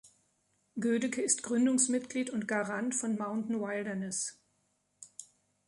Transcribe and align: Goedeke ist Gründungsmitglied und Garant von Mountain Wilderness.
Goedeke 0.79 1.21
ist 1.21 1.43
Gründungsmitglied 1.43 2.31
und 2.31 2.47
Garant 2.47 2.95
von 2.95 3.19
Mountain 3.19 3.61
Wilderness. 3.61 4.39